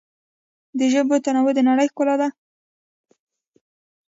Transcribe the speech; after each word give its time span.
د 0.77 0.81
ژبو 0.93 1.15
تنوع 1.25 1.51
د 1.55 1.59
نړۍ 1.69 1.87
ښکلا 1.91 2.15
ده. 2.21 2.27